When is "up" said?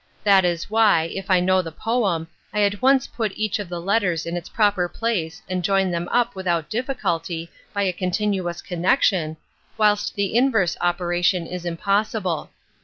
6.11-6.33